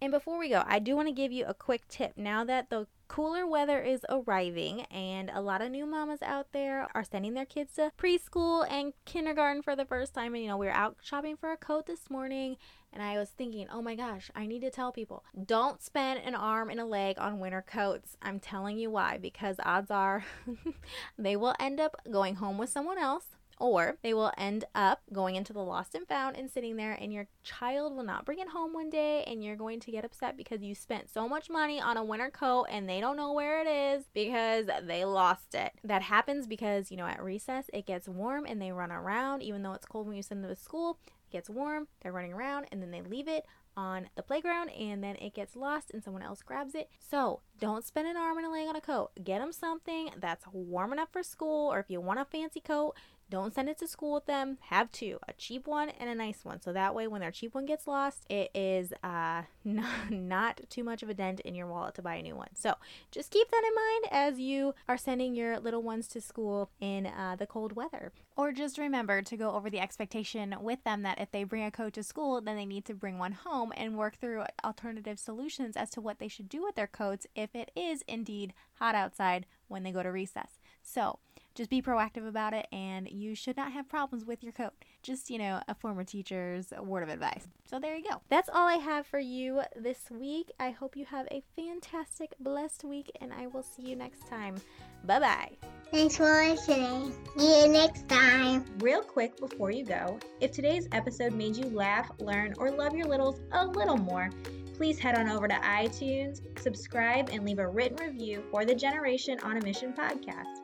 And 0.00 0.12
before 0.12 0.38
we 0.38 0.50
go, 0.50 0.62
I 0.66 0.78
do 0.78 0.96
want 0.96 1.08
to 1.08 1.14
give 1.14 1.32
you 1.32 1.44
a 1.46 1.54
quick 1.54 1.88
tip. 1.88 2.12
Now 2.16 2.44
that 2.44 2.70
the 2.70 2.86
cooler 3.08 3.46
weather 3.46 3.80
is 3.80 4.00
arriving 4.08 4.82
and 4.82 5.30
a 5.32 5.40
lot 5.40 5.62
of 5.62 5.70
new 5.70 5.86
mamas 5.86 6.22
out 6.22 6.48
there 6.52 6.88
are 6.94 7.04
sending 7.04 7.34
their 7.34 7.44
kids 7.44 7.74
to 7.74 7.92
preschool 7.98 8.66
and 8.70 8.92
kindergarten 9.04 9.62
for 9.62 9.76
the 9.76 9.84
first 9.84 10.14
time 10.14 10.34
and 10.34 10.42
you 10.42 10.48
know 10.48 10.56
we 10.56 10.66
were 10.66 10.72
out 10.72 10.96
shopping 11.02 11.36
for 11.36 11.52
a 11.52 11.56
coat 11.56 11.86
this 11.86 12.08
morning 12.10 12.56
and 12.92 13.02
I 13.02 13.18
was 13.18 13.28
thinking, 13.30 13.66
"Oh 13.70 13.82
my 13.82 13.94
gosh, 13.96 14.30
I 14.36 14.46
need 14.46 14.60
to 14.60 14.70
tell 14.70 14.92
people, 14.92 15.24
don't 15.44 15.82
spend 15.82 16.20
an 16.24 16.34
arm 16.34 16.70
and 16.70 16.80
a 16.80 16.84
leg 16.84 17.18
on 17.18 17.40
winter 17.40 17.62
coats." 17.66 18.16
I'm 18.22 18.38
telling 18.38 18.78
you 18.78 18.90
why 18.90 19.18
because 19.18 19.56
odds 19.64 19.90
are 19.90 20.24
they 21.18 21.36
will 21.36 21.54
end 21.58 21.80
up 21.80 21.96
going 22.10 22.36
home 22.36 22.56
with 22.56 22.70
someone 22.70 22.98
else 22.98 23.26
or 23.58 23.96
they 24.02 24.14
will 24.14 24.32
end 24.36 24.64
up 24.74 25.02
going 25.12 25.36
into 25.36 25.52
the 25.52 25.60
lost 25.60 25.94
and 25.94 26.06
found 26.06 26.36
and 26.36 26.50
sitting 26.50 26.76
there, 26.76 26.92
and 26.92 27.12
your 27.12 27.26
child 27.42 27.94
will 27.94 28.04
not 28.04 28.24
bring 28.24 28.38
it 28.38 28.48
home 28.48 28.72
one 28.72 28.90
day, 28.90 29.24
and 29.26 29.42
you're 29.42 29.56
going 29.56 29.80
to 29.80 29.90
get 29.90 30.04
upset 30.04 30.36
because 30.36 30.62
you 30.62 30.74
spent 30.74 31.12
so 31.12 31.28
much 31.28 31.50
money 31.50 31.80
on 31.80 31.96
a 31.96 32.04
winter 32.04 32.30
coat 32.30 32.66
and 32.70 32.88
they 32.88 33.00
don't 33.00 33.16
know 33.16 33.32
where 33.32 33.60
it 33.60 33.66
is 33.66 34.04
because 34.12 34.66
they 34.86 35.04
lost 35.04 35.54
it. 35.54 35.72
That 35.82 36.02
happens 36.02 36.46
because, 36.46 36.90
you 36.90 36.96
know, 36.96 37.06
at 37.06 37.22
recess 37.22 37.70
it 37.72 37.86
gets 37.86 38.08
warm 38.08 38.46
and 38.46 38.60
they 38.60 38.72
run 38.72 38.92
around, 38.92 39.42
even 39.42 39.62
though 39.62 39.72
it's 39.72 39.86
cold 39.86 40.06
when 40.06 40.16
you 40.16 40.22
send 40.22 40.42
them 40.42 40.50
to 40.50 40.60
school. 40.60 40.98
It 41.06 41.32
gets 41.32 41.50
warm, 41.50 41.88
they're 42.00 42.12
running 42.12 42.32
around, 42.32 42.66
and 42.70 42.80
then 42.80 42.90
they 42.90 43.02
leave 43.02 43.28
it 43.28 43.44
on 43.76 44.08
the 44.14 44.22
playground 44.22 44.70
and 44.70 45.02
then 45.02 45.16
it 45.16 45.34
gets 45.34 45.56
lost 45.56 45.90
and 45.92 46.00
someone 46.00 46.22
else 46.22 46.42
grabs 46.42 46.76
it. 46.76 46.88
So 47.00 47.40
don't 47.58 47.84
spend 47.84 48.06
an 48.06 48.16
arm 48.16 48.36
and 48.38 48.46
a 48.46 48.50
leg 48.50 48.68
on 48.68 48.76
a 48.76 48.80
coat. 48.80 49.10
Get 49.22 49.40
them 49.40 49.52
something 49.52 50.10
that's 50.20 50.44
warm 50.52 50.92
enough 50.92 51.08
for 51.12 51.22
school, 51.22 51.72
or 51.72 51.80
if 51.80 51.90
you 51.90 52.00
want 52.00 52.20
a 52.20 52.24
fancy 52.24 52.60
coat, 52.60 52.94
don't 53.34 53.52
send 53.52 53.68
it 53.68 53.76
to 53.78 53.88
school 53.88 54.14
with 54.14 54.26
them. 54.26 54.58
Have 54.68 54.92
two 54.92 55.18
a 55.28 55.32
cheap 55.32 55.66
one 55.66 55.90
and 55.90 56.08
a 56.08 56.14
nice 56.14 56.44
one. 56.44 56.60
So 56.60 56.72
that 56.72 56.94
way, 56.94 57.08
when 57.08 57.20
their 57.20 57.32
cheap 57.32 57.52
one 57.52 57.66
gets 57.66 57.88
lost, 57.88 58.24
it 58.30 58.48
is 58.54 58.92
uh, 59.02 59.42
not, 59.64 60.10
not 60.10 60.60
too 60.70 60.84
much 60.84 61.02
of 61.02 61.08
a 61.08 61.14
dent 61.14 61.40
in 61.40 61.56
your 61.56 61.66
wallet 61.66 61.96
to 61.96 62.02
buy 62.02 62.14
a 62.14 62.22
new 62.22 62.36
one. 62.36 62.54
So 62.54 62.74
just 63.10 63.32
keep 63.32 63.50
that 63.50 63.64
in 63.66 63.74
mind 63.74 64.28
as 64.30 64.38
you 64.38 64.76
are 64.88 64.96
sending 64.96 65.34
your 65.34 65.58
little 65.58 65.82
ones 65.82 66.06
to 66.08 66.20
school 66.20 66.70
in 66.80 67.06
uh, 67.06 67.34
the 67.36 67.46
cold 67.46 67.72
weather. 67.72 68.12
Or 68.36 68.52
just 68.52 68.78
remember 68.78 69.20
to 69.22 69.36
go 69.36 69.50
over 69.50 69.68
the 69.68 69.80
expectation 69.80 70.54
with 70.60 70.84
them 70.84 71.02
that 71.02 71.20
if 71.20 71.32
they 71.32 71.42
bring 71.42 71.64
a 71.64 71.72
coat 71.72 71.94
to 71.94 72.04
school, 72.04 72.40
then 72.40 72.56
they 72.56 72.66
need 72.66 72.84
to 72.84 72.94
bring 72.94 73.18
one 73.18 73.32
home 73.32 73.72
and 73.76 73.98
work 73.98 74.16
through 74.20 74.44
alternative 74.64 75.18
solutions 75.18 75.76
as 75.76 75.90
to 75.90 76.00
what 76.00 76.20
they 76.20 76.28
should 76.28 76.48
do 76.48 76.62
with 76.62 76.76
their 76.76 76.86
coats 76.86 77.26
if 77.34 77.54
it 77.54 77.72
is 77.74 78.04
indeed 78.06 78.54
hot 78.74 78.94
outside 78.94 79.46
when 79.66 79.82
they 79.82 79.90
go 79.90 80.04
to 80.04 80.12
recess. 80.12 80.60
So, 80.82 81.18
Just 81.54 81.70
be 81.70 81.80
proactive 81.80 82.26
about 82.26 82.52
it, 82.52 82.66
and 82.72 83.08
you 83.08 83.34
should 83.34 83.56
not 83.56 83.72
have 83.72 83.88
problems 83.88 84.24
with 84.24 84.42
your 84.42 84.52
coat. 84.52 84.72
Just, 85.02 85.30
you 85.30 85.38
know, 85.38 85.60
a 85.68 85.74
former 85.74 86.02
teacher's 86.02 86.72
word 86.80 87.02
of 87.02 87.08
advice. 87.08 87.46
So 87.64 87.78
there 87.78 87.96
you 87.96 88.02
go. 88.02 88.20
That's 88.28 88.48
all 88.48 88.66
I 88.66 88.74
have 88.74 89.06
for 89.06 89.18
you 89.18 89.62
this 89.76 90.10
week. 90.10 90.50
I 90.58 90.70
hope 90.70 90.96
you 90.96 91.04
have 91.04 91.26
a 91.30 91.42
fantastic, 91.54 92.34
blessed 92.40 92.84
week, 92.84 93.10
and 93.20 93.32
I 93.32 93.46
will 93.46 93.62
see 93.62 93.82
you 93.82 93.94
next 93.94 94.26
time. 94.28 94.56
Bye 95.04 95.20
bye. 95.20 95.52
Thanks 95.90 96.16
for 96.16 96.24
listening. 96.24 97.14
See 97.36 97.62
you 97.62 97.68
next 97.68 98.08
time. 98.08 98.64
Real 98.78 99.02
quick 99.02 99.38
before 99.38 99.70
you 99.70 99.84
go, 99.84 100.18
if 100.40 100.50
today's 100.50 100.88
episode 100.92 101.34
made 101.34 101.56
you 101.56 101.66
laugh, 101.66 102.10
learn, 102.18 102.54
or 102.58 102.70
love 102.70 102.96
your 102.96 103.06
littles 103.06 103.40
a 103.52 103.66
little 103.66 103.96
more, 103.96 104.30
please 104.76 104.98
head 104.98 105.16
on 105.16 105.28
over 105.28 105.46
to 105.46 105.54
iTunes, 105.54 106.40
subscribe, 106.58 107.28
and 107.32 107.44
leave 107.44 107.60
a 107.60 107.68
written 107.68 107.96
review 108.04 108.42
for 108.50 108.64
the 108.64 108.74
Generation 108.74 109.38
on 109.44 109.56
a 109.56 109.60
Mission 109.60 109.92
podcast. 109.92 110.63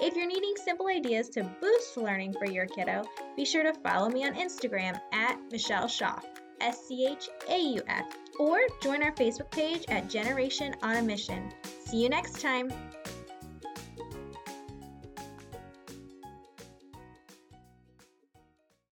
If 0.00 0.14
you're 0.14 0.26
needing 0.26 0.54
simple 0.56 0.86
ideas 0.86 1.28
to 1.30 1.42
boost 1.60 1.96
learning 1.96 2.34
for 2.34 2.46
your 2.46 2.66
kiddo, 2.66 3.02
be 3.36 3.44
sure 3.44 3.64
to 3.64 3.74
follow 3.80 4.08
me 4.08 4.24
on 4.24 4.34
Instagram 4.34 4.98
at 5.12 5.38
Michelle 5.50 5.88
Schauf, 5.88 6.22
S 6.60 6.86
C 6.86 7.06
H 7.10 7.28
A 7.48 7.58
U 7.58 7.82
F, 7.88 8.06
or 8.38 8.60
join 8.80 9.02
our 9.02 9.12
Facebook 9.12 9.50
page 9.50 9.84
at 9.88 10.08
Generation 10.08 10.74
on 10.82 10.96
a 10.96 11.02
Mission. 11.02 11.52
See 11.84 12.00
you 12.00 12.08
next 12.08 12.40
time. 12.40 12.70